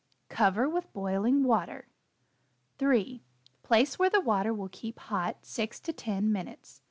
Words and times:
Cover 0.29 0.67
with 0.67 0.91
boiling 0.93 1.43
Water. 1.43 1.87
3. 2.79 3.23
Place 3.61 3.99
where 3.99 4.09
the 4.09 4.19
water 4.19 4.51
will 4.51 4.69
keep 4.69 4.97
hot 4.97 5.45
6 5.45 5.79
to 5.81 5.93
10 5.93 6.31
minutes. 6.31 6.79